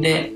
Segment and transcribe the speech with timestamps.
[0.00, 0.32] で、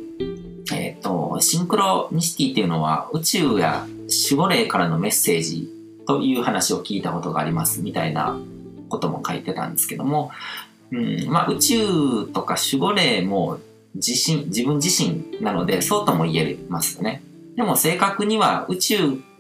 [0.73, 3.87] えっ、ー、と、シンクロニシティっていうのは宇宙や
[4.31, 5.69] 守護霊からのメッセージ
[6.07, 8.39] という話を聞いたことがありますみたいな
[8.89, 10.31] ことも書いてたんですけども、
[10.91, 13.59] うんまあ、宇宙とか守護霊も
[13.95, 17.23] 自身自分自身なのでそうとも言えますよね。
[17.57, 18.97] でも正確には宇宙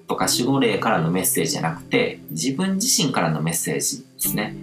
[0.07, 4.55] とか守護霊からのメッセージじゃなくて自分自身からのメッセージですね。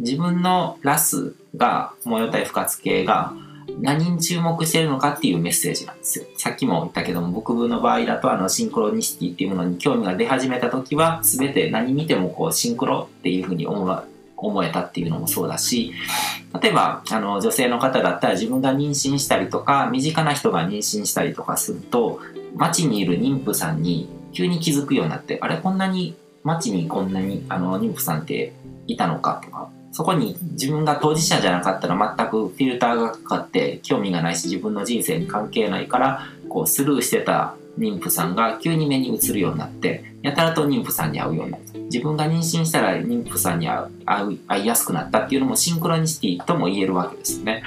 [0.00, 3.32] 自分のラスが模様体不活系が
[3.80, 6.24] 何に注目してるのかっていうメッセージなんですよ。
[6.36, 14.02] さっきも言ったけども、僕の場合だとあのシンクロニシティっていうものに興味が出始めた時は、全て何見てもこうシンクロっていうふうに思
[14.36, 15.94] 思えたっていうのもそうだし、
[16.60, 22.20] 例えば、あの、女性の方だったら自分が妊娠したりとか、身近な人が妊娠したりとかすると、
[22.54, 28.52] 街にいる妊婦さんに急に気づくようになって、あれ、こんなに、街にこんなに、あの、妊婦さんって
[28.86, 47.62] いたのかとか、そこに自分が当事者じゃなかったら全くフィルターがかかって興味がないし自分の人生に関係ないからこうスルーしてた妊婦さんが急に目に映るようになってやたらと妊婦さんに会うようになった自分が妊娠したら妊婦さんに会う会いやすくなったっていうのもシンクロニシティとも言えるわけですよね。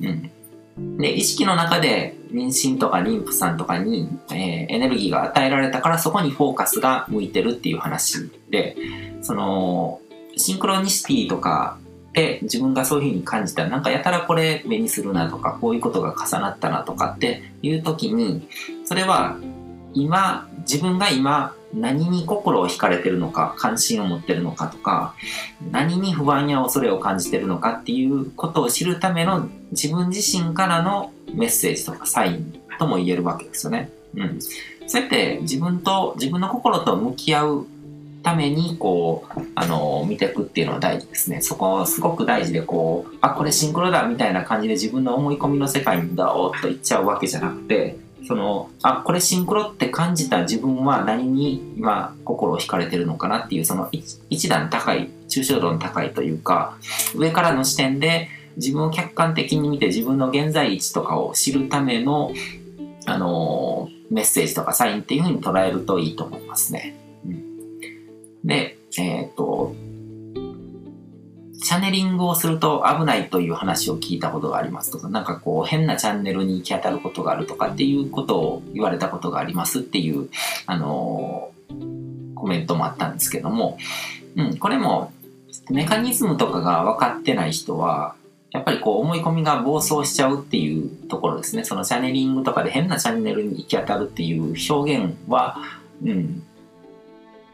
[0.00, 8.74] うん、で意識の中で妊娠とか妊婦さんとかに、えー、エネルギーが与えられたからそこにフォーカスが向いてるっていう話で
[9.20, 10.00] その
[10.36, 11.78] シンクロニシティとか
[12.12, 18.48] で自分がそういうふうに感じたらなんかやたらこれ目にするなとかこういうことが重なったなとかっていう時に
[18.84, 19.38] それは
[19.94, 25.14] 今自分が今何に心を惹かれてるのか関心を持ってるのかとか
[25.70, 33.90] 何に不安や恐れを感じてるのかっていうことを知るための自分自身からのメッセージとかサインとも言えるわけですよね。
[34.14, 34.40] うん、
[34.86, 37.66] そうやって自分と自分の心と向き合う
[38.28, 41.40] ために、こう、あの、見ていくっていうのは大事ですね。
[41.40, 53.88] そこはすごく大事で、こう、あ、これシンクロだみたいな感じで自分の思い込みの世界にだおっと言っちゃうわけじゃなくて、その、あ、これシンクロって感じた自分は何に今心を惹かれてるのかなっていう、その
[54.28, 56.76] 一段高い、抽象度の高いというか、
[57.14, 62.32] 上からの視点で自分を客観的に見て自分の現在位置とかを知るための、
[63.06, 67.07] あの、メッセージとかサインっていうふうに捉えるといいと思いますね。
[68.48, 69.74] で、えっ、ー、と、
[71.62, 80.30] チャネリングをすると危ないという話を聞いたことがありますとか、なんかこう変なチャンネルに行き当たることがあるとかっていうことを言われたことがありますっていう、
[80.64, 83.76] あのー、コメントもあったんですけども、
[84.36, 85.12] うん、これも
[85.68, 88.14] メカニズムとかが分かってない人は、
[88.50, 91.64] やっぱりこう思い込みが暴走しちゃうっていうところですね。
[91.64, 95.58] そのチャネリングとかで変なチャンネルに行き当たるっていう表現は、
[96.02, 96.42] うん、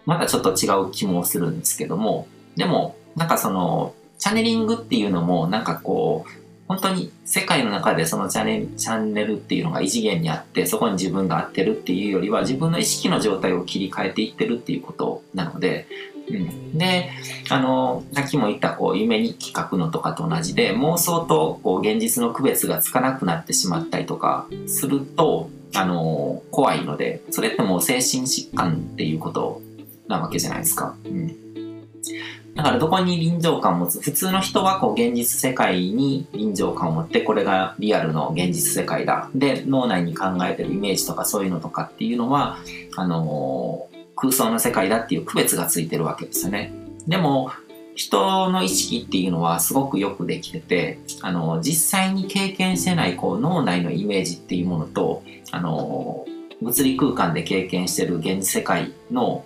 [0.07, 15.87] またちょっと違う気もするんですけども、でも、なんかその、チャネリングっていうのも、なんかこう、本当に世界の中でそのチャネチャンネルっていうのが異次元にあってそこに自分が合ってるっていうよりは自分の意識の状態を切り替えていってるっていうことなので、
[16.29, 17.11] うん、で
[17.51, 29.61] あのさっきも言ったこう夢日記書くのとかと同じで妄想とこう現実の区別がつかなくなってしまったりとかするとあの怖いのでそれってもう精神疾患っていうこと
[30.09, 30.97] なわけじゃないですか。
[31.05, 31.45] うん。
[32.55, 42.59] だからどこに臨場感を持つ普通の人はこう現実世界に臨場感を持ってこれがリアルの現実世界だで脳内に考えてるイメージとかそういうのとかっていうのは
[42.97, 46.73] あのー、空想の世界だっていう区別がついてるわけですよね
[47.09, 47.51] でも
[47.95, 55.23] 人の意識っていうのはすごくよくできててあの、実際に経験してないこう脳内のイメージっていうものと
[55.53, 56.27] あの、
[56.61, 59.45] 物理空間で経験してる現実世界の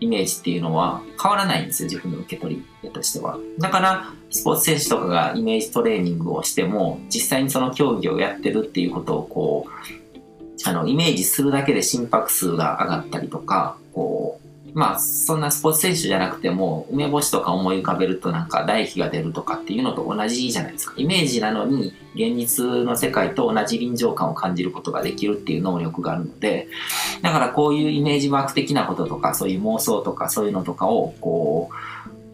[0.00, 3.38] イメージっていうのは変わらないんですよ、自分の受け取りとしては。
[3.58, 14.45] だから、スポーツ選手とかがイメージトレーニングをしても、実際にその競技をやってるっていうことをこう、あの、イメージするだけで心拍数が上がったりとか、こう、
[14.76, 20.94] まあ、そんなスポーツ選手じゃなくても、梅干しとか思い浮かべるとなんか唾液が出るとかっていうのと同じじゃないですか。
[20.98, 26.68] イメージなのに、現実の世界と同じ臨場感を感じることができるっていう能力があるので、
[27.22, 31.74] だからこういうイメージワーク的なこととか、そういう妄想とかそういうのとかを、こう、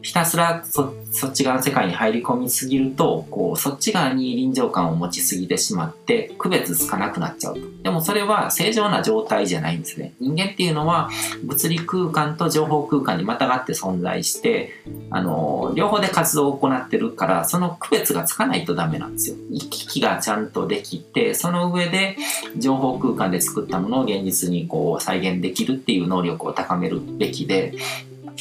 [0.02, 0.92] ひたすらそ
[1.28, 7.60] っち側の世界に入り込みすぎるとこうそっち側に臨場感を持ちすぎてしまって区別つかなくなっちゃうと。
[7.82, 10.14] でもそれは正常な状態じゃないんですね。
[10.20, 11.08] 人間っていうのは
[11.44, 14.72] 物理空間と情報空間にまたがって存在して
[15.10, 19.36] あの両方で活動を行ってるからその区別がつかないとダメなんですよ。
[19.50, 22.16] 行き来がちゃんとできてその上で
[22.56, 27.74] 情報空間で作ったものを現実にこう再現できるっていう能力を高めるべきで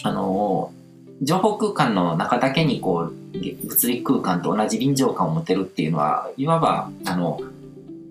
[0.04, 0.74] あの
[1.22, 3.14] 情報空間の中だけにこう
[3.68, 7.40] 物理空間と同じ臨場感を持てるっていうのはいわばあの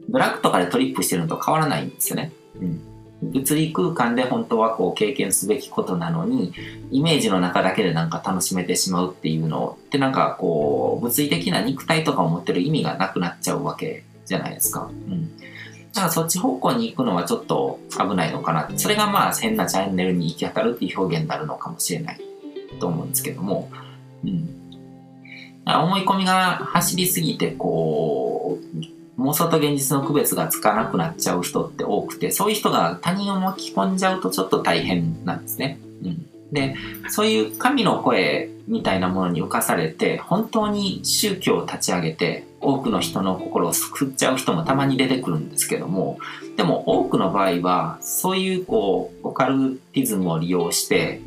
[0.08, 2.32] ドラッグとかでトリップしてるのと変わらないんですよね。
[2.60, 2.80] うん
[3.22, 6.54] 物理空間で本当はこう経験すべきことなのに
[6.90, 14.90] イメージの中だけでなんか楽しめてしまうっていうのってなんかこう物理的な肉体とかを持ってる意味がなくなっちゃうわけじゃないですか。
[14.90, 15.36] うん
[15.92, 18.70] だからそっち方向に行くのはちょっと危ないのかな。
[18.76, 22.20] それがまあ変なチャンネルに行き当たるっていう表現になるのかもしれない
[22.78, 23.70] と思うんですけども。
[24.24, 24.48] うん。
[25.66, 28.58] 思い込みが走りすぎて、こ
[29.18, 35.78] う、妄想と現実の区別がつかなくなっちゃう人って多くて、そういう人が他人を巻き込んじゃうとちょっと大変なんですね。
[36.02, 36.26] うん。
[36.52, 36.74] で、
[37.08, 46.18] そういう神の声みたいなものに浮かされて、本当に宗教を立ち上げて、多くの人の心を救っちゃう人もたまに出てくるんですけども、
[46.56, 51.20] でも多くの場合は、そういうこう、オカルティズムを利用して、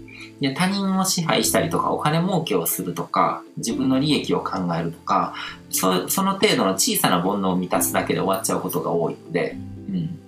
[0.43, 5.33] で他人を支配したりとか、お金儲けをするとか、自分の利益を考えるとか、
[5.69, 9.55] そその程度の小さな煩悩を満たすだけで終わっちゃうことが多いので、
[9.87, 10.19] うん。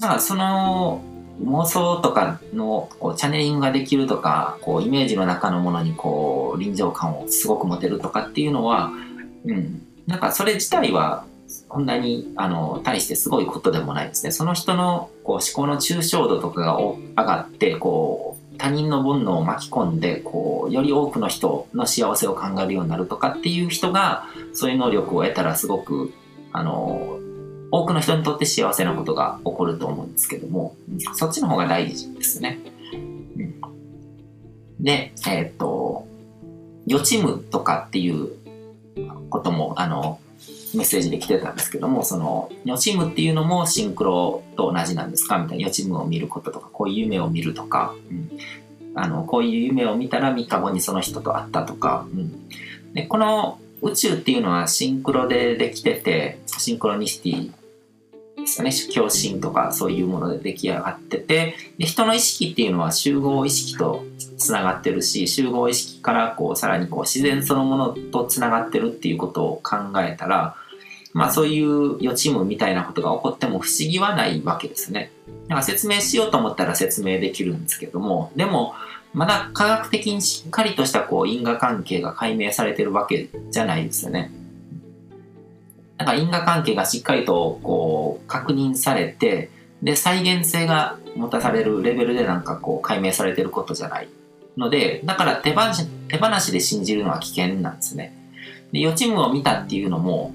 [0.00, 1.00] だからその
[1.44, 8.90] 妄想とかのこうチャネリングができるとか、こうイメージの中のものにこう臨場感をすごく持てるとかっていうのは、
[9.44, 9.86] うん。
[10.08, 11.24] なんかそれ自体は
[11.68, 14.32] こんなにあの対してすごいことでもないですね。
[14.32, 18.29] その人のこう思考の抽象度とかが上がってこう
[18.60, 26.12] 他人の煩悩を巻き込んでこうより多くの人の幸せを考えるようになるとかっていう人がそういう能力を得たらすごく
[26.52, 27.18] あの
[27.70, 30.74] 多くの人にとって幸せなことが起こると思うんですけども
[31.14, 32.58] そっちの方が大事ですね。
[32.92, 32.96] う
[33.42, 36.06] ん、で、えっ、と
[36.86, 38.30] 予知夢とかっていう
[39.28, 40.18] ことも、あの、
[40.74, 45.38] メッセージで来てたんですけども、その、予知夢っていうのもシンクロと同じなんですか？
[45.38, 48.29] みたいな予知夢を見ることとか、こういう夢を見るとか、うん、
[48.94, 52.48] あの、こういう夢を見たら3日後にその人と会ったとか、うん、
[52.94, 57.52] で、この宇宙っていうのはシンクロでできてて、シンクロニシティ
[58.40, 58.72] ですよね。
[58.92, 64.04] 共振とかそういうもので出来上がってて、で人の意識っていうのは集合意識と
[64.38, 70.56] つながってるし、集合意識からこうさらにこう自然そのものとつながってるっていうことを考えたら、
[71.12, 75.10] まあそういう予知夢みたいなことが起こっても不思議はないわけですね。
[75.50, 78.72] だか説明しようと思ったら説明できるんですけども、でも、
[79.12, 84.30] まだ科学的にしっかりとしたこう因果関係が解明されてるわけじゃないですよね。
[85.98, 89.50] なんか因果関係がしっかりとこう確認されて、
[89.82, 94.08] で、再現性が持たされるレベルでなんかこう解明されてることじゃない
[94.56, 98.16] ので、だから手放し手放しで信じるのは危険なんですね。
[98.70, 100.32] で、予知夢を見たっていうのも、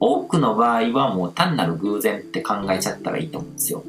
[0.00, 3.82] 多くの場合はもう単なる偶然って考えちゃったらいいと思うんですよ。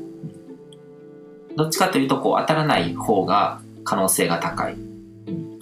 [1.55, 4.75] どっちかというと、こう当たらない方が可能性が高い。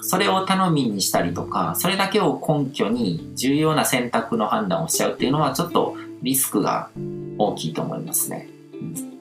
[0.01, 6.89] それを頼みにしたりとか、それだけを根拠に重要な選択の判断をしちゃうっていうのはちょっとリスクが
[7.38, 8.47] 大きいと思いますね。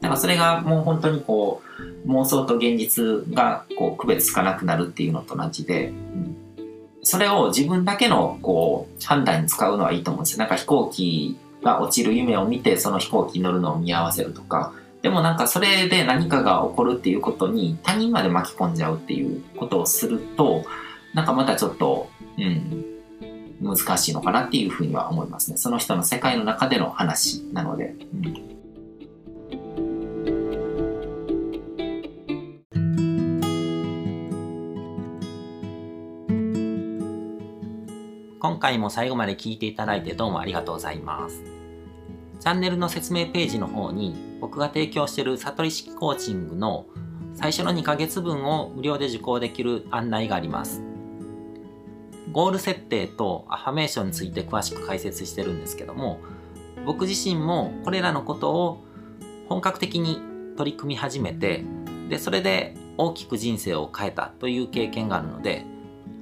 [0.00, 1.62] だからそれがもう本当にこ
[2.05, 5.93] う妄想と現実がこう区別つかなくなるっていうのと同じで、
[7.03, 10.38] それを自分だけのこう判断に使うのはいいと思うんですよ。
[10.38, 14.73] なんか飛行機が落ちる夢を見てその飛行機に乗るのを見合わせるとか、
[15.03, 20.65] でもなんかそれで何かが起こるっていうことに他人まで巻き込んじゃうっていうことをすると、
[21.15, 22.85] なんかまたちょっと、うん、
[23.61, 25.57] 難しいのかなっていうふうには思いますね。
[25.57, 27.95] その人の世界の中での話なので。
[28.12, 28.49] うん
[38.40, 41.58] 今回も最後まで聞いていただいてどうもありがとうございます。
[42.49, 46.87] チャンネルの説明ページの方に僕が提供している悟り式コーチングの
[47.35, 50.83] 最初の2ヶ月分を無料で受講できる案内があります。
[52.33, 56.21] ゴール設定とアファメーションについて詳しく解説してるんですけども、
[56.87, 58.83] 僕自身もこれらのことを
[59.50, 60.19] 本格的に
[60.57, 61.67] 取り組み始めて、
[62.09, 65.67] で、それで大きく人生を変えたという経験があるので、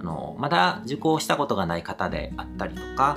[0.00, 3.16] あの、まだ受講したことがない方であったりとか、